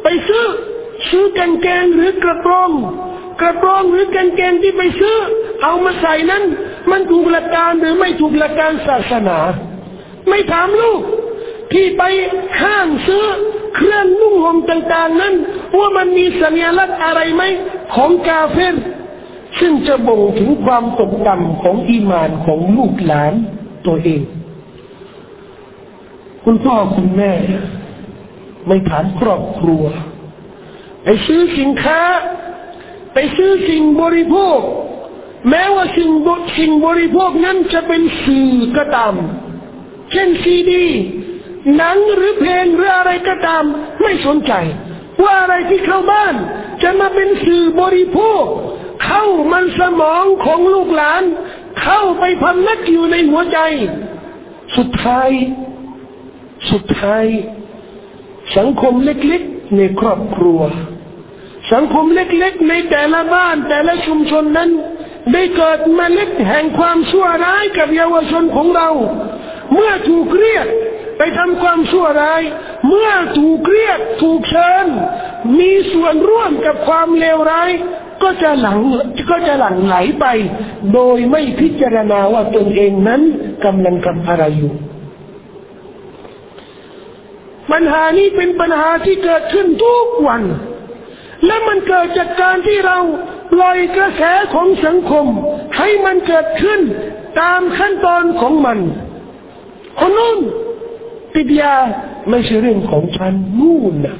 [0.03, 0.45] ไปซื้อ
[1.09, 2.71] ซื้อกางเกงหรือกระโปรง
[3.41, 5.17] กระโปรงหรือกางเกงที่ไปซื้อ
[5.63, 6.43] เอามาใส่นั้น
[6.91, 9.37] มันถูกหลักการหรือไม่ถูกหลักการศาสนา
[10.29, 11.01] ไม่ถามลูก
[11.73, 12.03] ที่ไป
[12.61, 13.25] ห้างซื้อ
[13.75, 15.33] เครื่องนุ่งห่มต่างๆนั้น
[15.77, 17.43] ว่ามันมีสัญลักษณ์อะไรไหม
[17.95, 18.75] ของกาเฟร
[19.59, 23.33] ซึ่งจะบ่งถึงความตกต่ำของอีมานของลูกหลาน
[23.85, 24.21] ตัวเอง
[26.45, 27.31] คุณพ่อคุณแม่
[28.67, 29.83] ไม่ถามครอบครัว
[31.03, 32.01] ไปซื้อสินค้า
[33.13, 34.59] ไปซื้อสิ่งบริโภค
[35.49, 39.13] แม้ว่าสิ่งบสิ่งบริโภคนั้นจะเป็นสื่อก็ตาม
[40.11, 40.85] เช่นซีดี
[41.75, 43.63] หนังหรือเพลงหรืออะไรก็ตาม
[44.01, 44.53] ไม่สนใจ
[45.23, 46.33] ว่าอะไรที่เข้าบ้าน
[46.83, 48.43] จะมาเป็นสื่อบริโภค
[49.05, 51.23] เข้ามันสมองของลูกหลาน
[51.81, 53.59] เข้าไปพำนักอยู่ในหัวใจ
[54.77, 55.29] สุดท้าย
[56.71, 57.25] สุดท้าย
[58.57, 60.61] สังคมเล็กๆในครอบครัว
[61.73, 64.69] สังคมเล็กๆในแต่ละบ้านแต่ละชุมชนนั้น
[65.33, 68.89] ได้เกิดเมล็ดแห่งความชั่วร้ายกับเยาวชนของเรา
[69.73, 70.67] เมื่อถูกเรียก
[71.17, 72.41] ไปทำความชั่วร้าย
[72.87, 74.85] เมื่อถูกเรียกถูกเชิญ
[75.59, 77.71] มีส่วนร่วมกับความเลวร้าย
[78.23, 78.79] ก็จะหลัง
[79.29, 80.25] ก็จะหลังไหลไป
[80.93, 83.21] โดยไม่พิจารณาว่าตนเองนั้น
[83.65, 84.73] กำลังทำอะไรอยู่
[87.71, 90.43] ปัญหานี้เป็นปัญหาที่เกิดขึ้นทุกวัน
[91.45, 92.97] และมันเกิดจากการที่เรา
[93.53, 94.21] ปล่อยกระแส
[94.53, 95.25] ของสังคม
[95.77, 96.81] ให้มันเกิดขึ้น
[97.41, 98.79] ตามขั้นตอนของมัน
[99.99, 100.39] คนนู้น
[101.37, 101.75] ติดยา
[102.29, 104.17] ไม่ใช่เรื่องของฉันนู่นนะ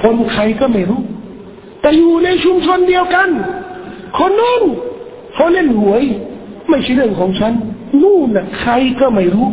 [0.00, 1.02] คนใครก็ไม่รู้
[1.80, 3.28] แต่อยู่ในชุมชนเดียวกัน
[4.18, 4.62] คนนู้น
[5.34, 6.02] เขาเล่นหวย
[6.68, 7.52] ไม่ใช่เรื่องของฉัน
[8.02, 9.48] นู่นนะใครก็ไม่รู้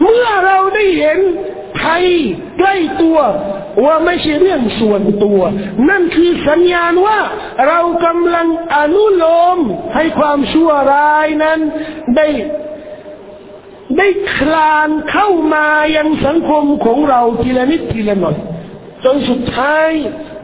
[0.00, 1.18] เมื่อเราได้เห็น
[1.80, 2.04] ภัย
[2.58, 3.18] ใกล้ตัว
[3.84, 5.40] ว่าไม่ใช่เรื่องส่วนตัว
[5.88, 7.18] นั่นคือสัญญาณว่า
[7.66, 9.24] เรากำลังอนุโล
[9.56, 9.58] ม
[9.94, 11.58] ให้ความชั่วร้ายนั้น
[12.16, 12.26] ได้
[13.96, 18.36] ได้คลานเข้ามายังสังคมของเราทีละนิดทีละหน่อย
[19.04, 19.88] จนสุดท้าย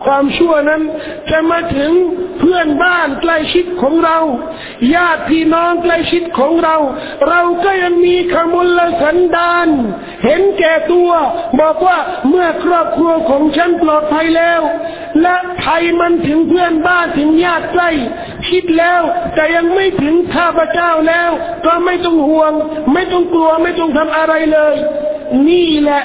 [0.05, 0.83] ความชั่วนั้น
[1.31, 1.93] จะมาถึง
[2.39, 4.19] เพื่อนบ้านใกล้ชิดของเรา
[4.95, 6.77] ญาติพี่น้องใกล้ชิดของเรา
[7.29, 9.69] เราก็ยังมีขมุลสันดาน
[10.25, 11.11] เห็นแก่ตัว
[11.61, 14.61] บอกว่าเมื่อครอบครัวของฉันปลอดภัยแล้ว
[15.23, 17.91] และภัยมันถึงเพื่อนบ้านถึงญาติใกล้
[18.49, 19.01] คิดแล้ว
[19.35, 21.31] แต่ยังไม่ถึงข้าพเจ้าแล้ว
[21.67, 22.53] ก็ไม่ต้องห่วง
[22.93, 24.75] ไม่ต้องกลัวไม่ต้องทำอะไรเลย
[25.49, 26.03] นี่แหละ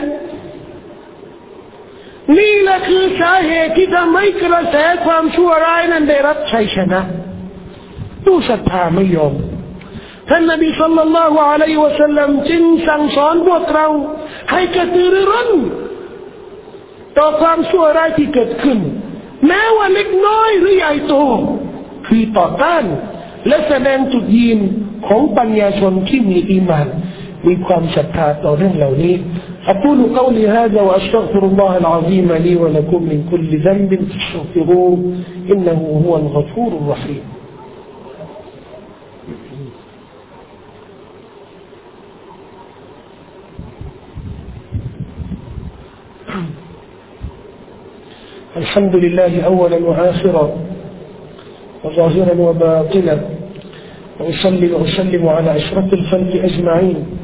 [2.36, 7.02] นี่แหละคือสาเหตุที่ทำให้กระแสความชั่วร้ายนั้นได้รับชัยชนะ
[8.26, 9.34] ผู้ศรัทธาไม่ยอม
[10.30, 13.88] ท่านนบีสัลลัลลอฮุอะลัยฮิวะสัลลัมจึงสั่งสอนพวกเรา
[14.52, 15.50] ให้กระตือรือร้น
[17.18, 18.80] ต่อความชั่วร้ายที่เกิดขึ้น
[19.48, 21.16] แม้ว่าเล็กน้อยหรือใหญ่โต
[22.08, 22.84] คือต่อต้าน
[23.48, 24.60] และแสดงจุดยืน
[25.08, 26.88] ของปัญญาชนที่มีอีมาน
[27.48, 29.14] มีความศรัทธาต่อเรื่องเหล่านี้
[29.68, 35.14] أقول قولي هذا وأستغفر الله العظيم لي ولكم من كل ذنب فاستغفروه
[35.52, 37.22] إنه هو الغفور الرحيم.
[48.58, 50.52] الحمد لله أولا وآخرا
[51.84, 53.22] وظاهرا وباطنا
[54.20, 57.17] وأصلي وأسلم على أشرف الخلق أجمعين.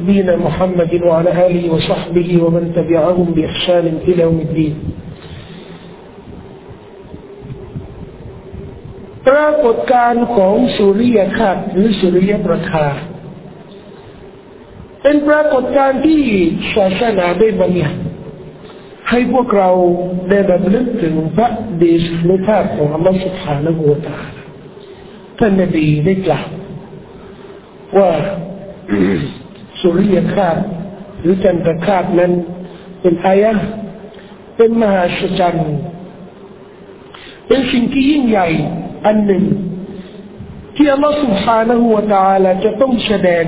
[0.00, 4.74] نبينا محمد وعلى آله وصحبه ومن تبعهم بإحسان إلى يوم الدين
[9.28, 12.88] ปรากฏการณ์ของสุริยคราสหรือสุริยประคา
[15.02, 16.20] เป็นปรากฏการณ์ที่
[16.74, 17.98] ศาสนาได้บัญญัติ
[19.10, 19.70] ให้พวกเรา
[20.28, 24.42] ได้ระลึกถึงพระเดชนุภาพของอัลลอฮฺ سبحانه และ تعالى
[25.38, 26.48] ท่านนบีได้กล่าว
[27.98, 28.10] ว่า
[29.80, 30.58] สุริยคราส
[31.20, 32.32] หรือจันทรคราสนั้น
[33.00, 33.52] เป็นอายะ
[34.56, 35.72] เป็นมหาศจรรย์
[37.46, 38.48] เป็นสิ่งที่ยิ่งใหญ่
[39.06, 39.44] อันหนึ่ง
[40.76, 43.44] ที่อัลลอฮฺ سبحانه และ تعالى จะต้องแสดง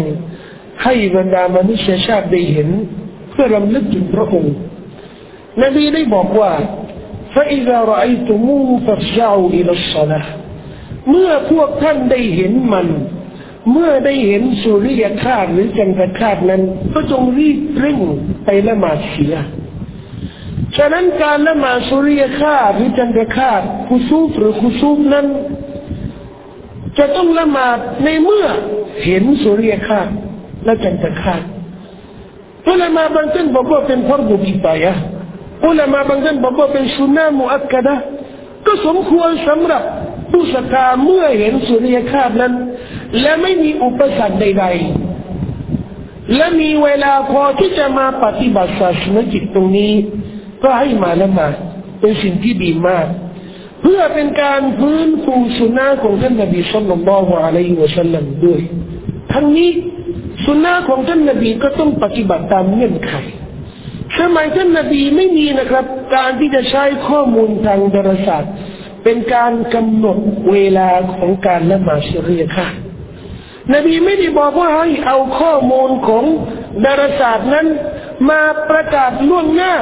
[0.83, 2.69] ให้บรรดามนุษยชาติได้เห็น
[3.31, 4.55] เพื่อรำลึกถึงพระองค์
[5.63, 6.53] นบีได้บอกว่า
[7.35, 10.27] فإذا رأيتموه فافزعوا إلى الصلاة
[11.11, 12.87] เมื่อพวกท่านได้เห็นมัน
[13.72, 16.62] เมื่อได้เห็นสุริยคราสหรือจันทรคราสนั้น
[16.94, 18.00] ก็จงรีบเร่ง
[18.46, 19.36] ไปละหมาดเสีย
[20.78, 25.28] ฉะนั้นการละหมาดสุริยคราสหรือจันทรคราสคุซูฟหรือคุซูฟนั้น
[26.98, 28.46] จะต้องละหมาดในเมื่อ
[29.04, 30.10] เห็นสุริยคราส
[30.66, 31.44] และจันทรคราส
[32.70, 34.94] อุลามาบางท่านบอกว่าเป็นฟรดุกิตายะ
[35.66, 37.96] อุลามาบางท่านบอกว่าเป็นสุนนะมุอักกะดะ
[38.66, 39.84] ก็สมควรสำหรับ
[40.32, 42.54] ผู้ศรัทธาเมื่อเห็นสุริยคราสนั้น
[43.22, 49.92] และไม่มีอุปสรรคใดๆ และมีเวลาพอที่จะมาปฏิบัติศาสนกิจตรงนี้
[50.64, 51.54] ก็ให้มาละหมาด
[52.00, 53.06] เป็นสิ่งที่ดีมาก
[53.82, 58.62] เพื่อเป็นการฟื้นฟูสุนนะของท่านนบีสุลต่านละฮ์อะลัยฮิวะสัลลัมด้วย
[59.34, 59.70] ทั้งนี้
[60.46, 63.14] สุนนะของท่านนบีก็ต้องปฏิบัติตามเงื่อนไข
[64.20, 68.54] สมัยท่านนบีไม่มีนะครับ การที่จะใช้ข้อมูลทางดาราศาสตร์
[69.04, 70.18] เป็นการกำหนด
[70.52, 72.74] เวลาของการละหมาดสุริยคราส
[73.74, 76.26] นบีไม่ได้บอกว่าให้เอาข้อมูลของ
[76.86, 77.68] ดาราศาสตร์นั้น
[78.30, 79.74] มาประกาศล่วงหน้า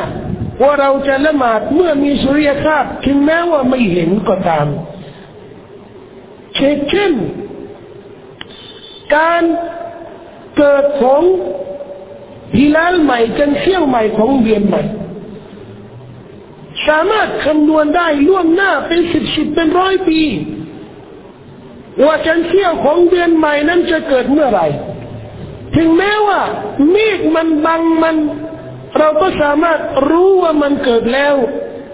[0.62, 4.68] ว่าเราจะละหมาดเมื่อมีสุริยคราสถึงแม้ว่าไม่เห็นก็ตาม
[6.56, 7.12] เช่น
[9.16, 9.44] การ
[10.58, 11.22] เกิดของ
[12.58, 14.84] ฮิลาลใหม่กันเที่ยวใหม่ของเดือนใหม่
[16.88, 20.22] สามารถคำนวณได้ล่วงหน้าเป็นสิบสิบเป็นร้อยปี
[22.06, 24.68] ว่าจันเที่ยวของเดือนใหม่นั้นจะเกิดเมื่อไหร่
[25.76, 26.40] ถึงแม้ว่า
[26.92, 28.16] เมฆมันบังมัน
[28.98, 29.80] เราก็สามารถ
[30.10, 31.34] รู้ว่ามันเกิดแล้ว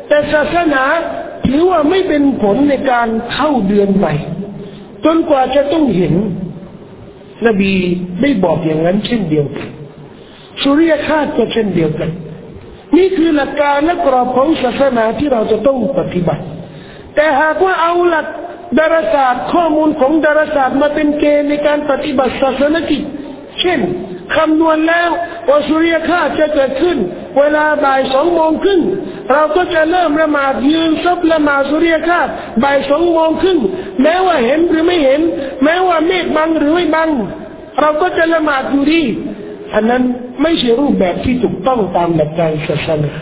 [0.08, 0.84] แต่ศาสนา
[1.48, 4.14] ถือว่าไม่เป็นผลในการเข้าเดือนใหม่
[5.06, 6.14] จนกว่าจะต้องเห็น
[7.48, 7.74] นบี
[8.22, 9.68] ได้บอกอย่างนั้นเช่นเดียวกัน
[10.62, 12.10] สุริยคาสก็เช่นเดียวกัน
[12.98, 16.44] นี่คือหลักการและกรอบของศาสนาที่เราจะต้องปฏิบัติ
[17.16, 18.28] แต่หากว่าเอาหลัก
[18.80, 23.02] ดาราศาสตร์ข้อมูลของดาราศาสตร์มาเป็นเกณฑ์ในการปฏิบัติศาสนกิจ
[23.62, 23.80] เช่น
[24.36, 25.10] คำนวณแล้ว
[25.50, 26.98] ว่าสุริยคราสจะเกิดขึ้น
[27.40, 28.82] เวลาบ่ายสองโมงครึ่ง
[29.32, 32.28] เราก็จะเริ่มละหมาดยืนซับละหมาดสุริยคราส
[32.64, 33.60] บ่ายสองโมงครึ่ง
[34.02, 35.22] แม้ว่าเห็นหรือไม่เห็น
[35.64, 37.10] แม้ว่าเมฆบังหรือไม่บัง
[37.80, 39.04] เราก็จะละหมาดอยู่ดี
[39.74, 40.04] อันนั้น
[40.42, 43.14] ไม่ใช่รูปแบบที่ถูกต้องตามหลักการศาสนา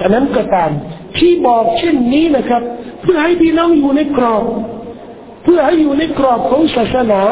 [0.00, 0.70] อันนั้นก็ตาม
[1.18, 2.62] ที่บอกเช่นนี้นะครับ
[3.02, 4.44] เพื่อให้พี่น้องอยู่ในกรอบ
[5.44, 7.22] เพื่อให้อยู่ในกรอบของศาสนา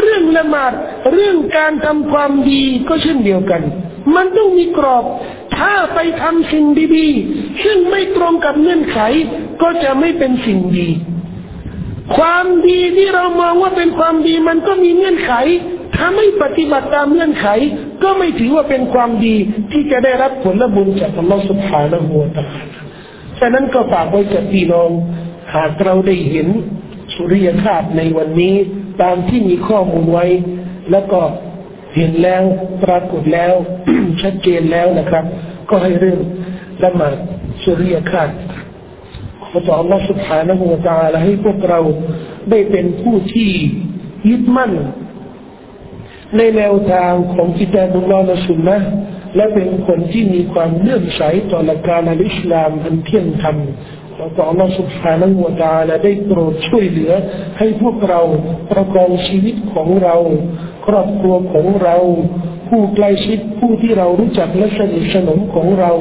[0.00, 0.72] เรื่องละหมาด
[1.12, 3.62] เรื่องการทำความดีก็เช่นเดียวกัน
[4.14, 5.04] มันต้องมีกรอบ
[5.58, 6.64] ถ้าไปทำสิ่ง
[6.96, 8.98] ดีๆ ซึ่งไม่ตรงกับเงื่อนไข
[9.62, 10.88] ก็จะไม่เป็นสิ่งดี
[12.16, 15.32] ความดีที่เรามองว่าเป็นความดีมันก็มีเงื่อนไข
[15.96, 17.46] ถ้าไม่ปฏิบัติตามเงื่อนไข
[18.02, 19.36] ก็ไม่ถือว่าเป็นความดี
[19.72, 22.80] ที่จะได้รับผลบุญจากอัลลอฮฺสุบฮานะฮูวะตะอาลา
[23.38, 24.90] ฉะนั้นก็ฝากไว้กับพี่น้อง
[25.54, 26.48] หากเราได้เห็น
[27.15, 28.55] สุริยคราสในวันนี้
[29.01, 30.25] ตามที่มีข้อมูลไว้
[30.91, 31.21] แล้วก็
[31.95, 32.43] เห็นแล้ว
[32.83, 33.53] ปรากฏแล้ว
[34.21, 35.25] ชัดเจนแล้วนะครับ
[35.69, 36.19] ก็ให้เริ่ม
[36.83, 37.15] ละหมาด
[37.63, 38.31] สุริยคราส
[39.43, 41.79] ขอต่อ Allah سبحانه และ تعالى ให้พวกเรา
[42.49, 43.51] ได้เป็นผู้ที่
[44.29, 44.71] ยึดมั่น
[46.37, 48.77] ในแนวทางของกิตาบุลลอฮ์และสุนนะ
[49.35, 51.21] และเป็นคนที่มีความเลื่อมใส
[51.51, 53.57] ต่อหลักการอัลอิสลามอันเที่ยงธรรม
[54.15, 57.11] ขอต่อ Allah سبحانه และ تعالى ได้โปรดช่วยเหลือ
[57.57, 58.21] ให้พวกเรา
[58.71, 60.15] ประกอบชีวิตของเรา
[60.87, 61.97] ครอบครัวของเรา
[62.73, 65.91] ผู้ใกล้ชิดผู้ที่เรารู้จักและสนิทสนมของเรา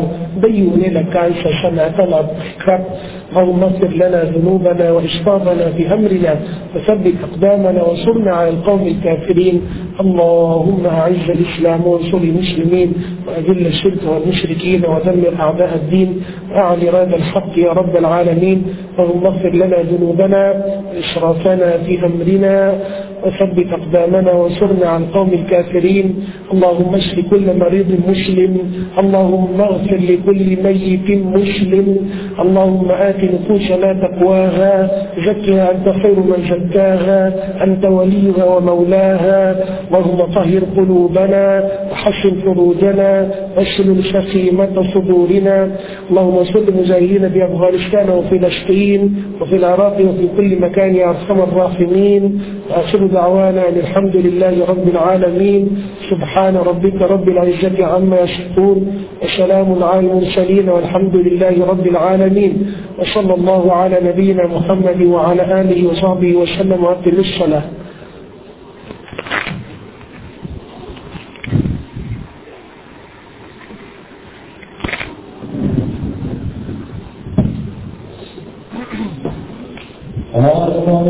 [0.41, 2.24] ได้อยู่ในหลักการศาสนาตลอด
[2.64, 2.80] ครับ
[3.28, 6.32] اللهم اغفر لنا ذنوبنا وإسرافنا في أمرنا
[6.74, 9.57] وثبت أقدامنا وانصرنا على القوم الكافرين
[10.01, 12.93] اللهم أعز الإسلام وانصر المسلمين
[13.26, 18.59] وأذل الشرك والمشركين ودمر أعداء الدين وأعل راد الحق يا رب العالمين
[18.99, 20.43] اللهم اغفر لنا ذنوبنا
[20.89, 22.78] وإسرافنا في أمرنا
[23.26, 26.15] وثبت أقدامنا وانصرنا عن قوم الكافرين.
[26.53, 28.57] اللهم اشف كل مريض مسلم.
[28.99, 31.97] اللهم اغفر لكل ميت مسلم.
[32.39, 34.91] اللهم آت نفوسنا تقواها.
[35.26, 37.19] زكها أنت خير من زكاها.
[37.63, 39.55] أنت وليها ومولاها.
[39.88, 43.32] اللهم طهر قلوبنا وحسن فروجنا.
[43.58, 45.72] واسلل سخيمة صدورنا.
[46.10, 52.41] اللهم انصر المجاهدين بأفغانستان وفلسطين وفي العراق وفي كل مكان يا أرحم الراحمين.
[52.70, 55.64] وآخر دعوانا أن الحمد لله رب العالمين.
[56.10, 59.06] سبحان ربك رب العزة عما يصفون.
[59.24, 62.54] وسلام على المرسلين والحمد لله رب العالمين.
[62.99, 67.64] وصلى الله على نبينا محمد وعلى آله وصحبه وسلم وأقم الصلاة.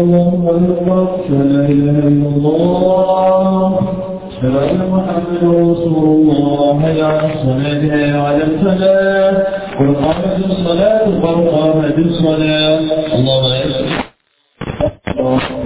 [0.03, 3.79] الله أكبر لا إله إلا الله
[4.29, 9.35] أشهد أن محمدا رسول الله على حي على الفلاح
[9.79, 12.79] قل قامت الصلاة قل قامت الصلاة
[13.15, 13.43] اللهم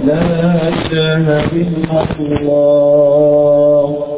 [0.06, 1.16] لا إله إلا
[2.20, 4.17] الله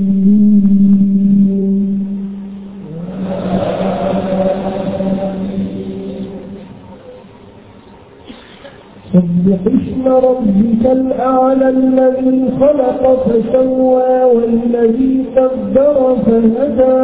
[9.45, 17.01] سبح اسم ربك الأعلى الذي خلق فسوى والذي قدر فهدى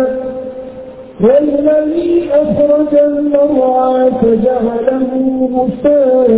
[1.21, 6.29] والذي أخرج المرعى فجعله غثاء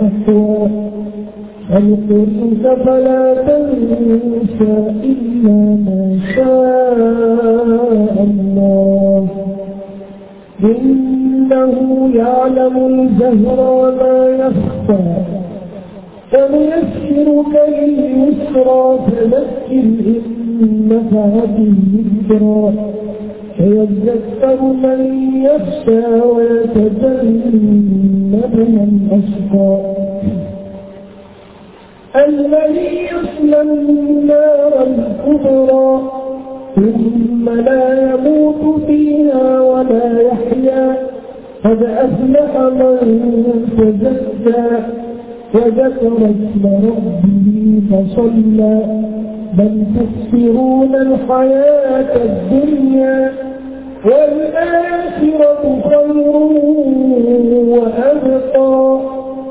[0.00, 0.68] أحوى
[1.76, 9.22] القرآن فلا تنسى إلا ما شاء الله.
[11.52, 15.02] إنه يعلم الجهر وما يخفى
[16.30, 22.72] فنيسرك لليسرى فذكر إن نفعت الذكرى.
[23.56, 25.00] فيذكر من
[25.44, 27.20] يخشى ويتجنبها
[28.84, 29.74] الأشقى
[32.16, 35.90] الذي يصلى النار الكبرى
[36.76, 41.09] ثم لا يموت فيها ولا يحيا.
[41.64, 44.68] قد أفلح من تزكى
[45.54, 48.76] وذكر اسم ربه فصلى.
[49.58, 53.32] بل تكثرون الحياة الدنيا
[54.04, 56.14] والآخرة خير
[57.72, 58.74] وأبقى.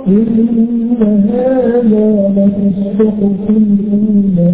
[0.07, 4.53] إن هذا لفي الصحف الأولى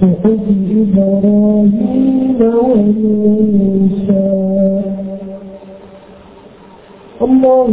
[0.00, 4.47] صحف إبراهيم وموسى.
[7.20, 7.68] الله.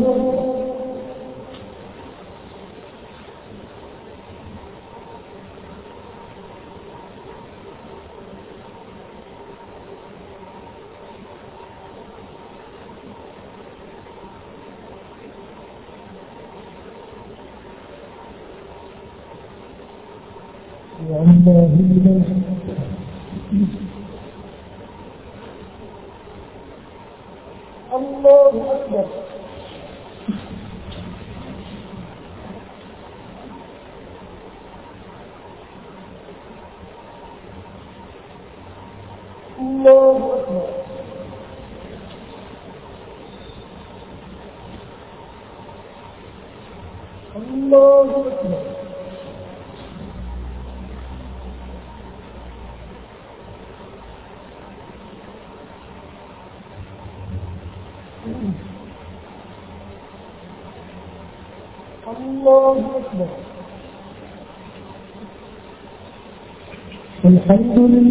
[21.09, 22.23] والله من
[27.93, 29.05] الله أكبر
[39.59, 40.67] الله أكبر
[47.35, 48.59] الله أكبر
[62.07, 63.27] الله أكبر
[67.25, 67.77] الحمد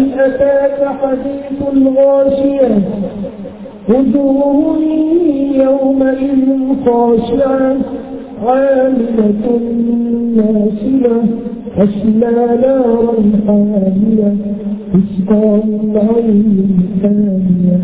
[0.00, 2.78] هل أتاك حديث الغاشية؟
[3.88, 4.78] وجوه
[5.54, 6.46] يومئذ
[6.86, 7.76] خاشعة
[8.46, 9.60] عاملة
[10.36, 11.22] ناسلة
[11.78, 12.30] أسلى
[12.62, 13.14] نارا
[13.46, 14.36] حامية
[14.92, 17.80] تسقى من عين ثانية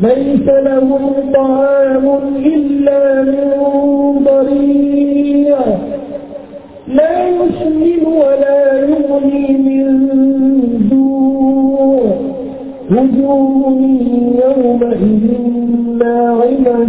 [0.00, 2.06] ليس لهم طعام
[2.46, 5.58] إلا من ضريع
[6.88, 9.88] لا يسمن ولا يغني من
[12.90, 13.80] وجوه
[14.44, 15.24] يومئذ
[15.98, 16.88] ناعمة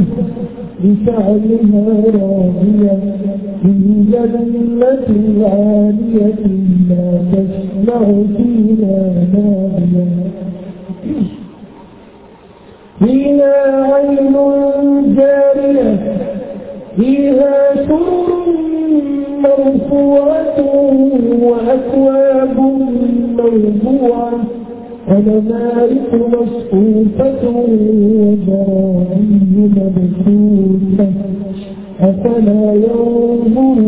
[0.84, 3.00] لسعيها راضية
[3.62, 3.74] في
[4.12, 5.08] جنة
[5.47, 6.41] عالية
[6.89, 8.00] لا تسمع
[8.38, 9.00] فيها
[9.34, 10.08] نادية.
[13.00, 13.56] فيها
[13.93, 14.36] عين
[15.16, 16.18] جارية
[16.97, 18.30] فيها سرر
[19.39, 20.58] مرفوعة
[21.43, 22.58] وأكواب
[23.38, 24.32] موضوعة.
[25.10, 27.41] ونمارق مصفوفة
[28.20, 31.10] وزرابي مبثوثة.
[31.99, 33.80] أفلا ينظرون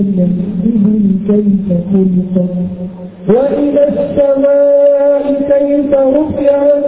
[0.00, 2.54] إلى الإبل كيف خلقت؟
[3.28, 6.84] وإلى السماء كيف رفعت؟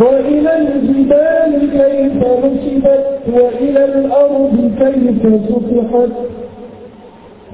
[0.00, 6.12] وإلى الجبال كيف نصبت؟ وإلى الأرض كيف سطحت؟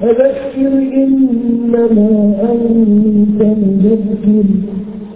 [0.01, 0.71] فذكر
[1.03, 2.09] إنما
[2.51, 4.47] أنت مذكر.